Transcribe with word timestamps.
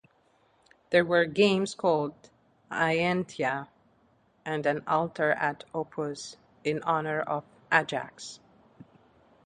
There 0.89 1.05
were 1.05 1.25
games 1.25 1.75
called 1.75 2.15
Aiantea 2.71 3.67
and 4.43 4.65
an 4.65 4.81
altar 4.87 5.33
at 5.33 5.63
Opus 5.75 6.37
in 6.63 6.81
honor 6.81 7.19
of 7.19 7.43
Ajax. 7.71 8.39